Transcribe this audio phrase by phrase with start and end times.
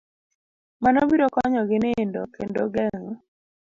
[0.83, 3.11] Mano biro konyogi nindo kendo geng'o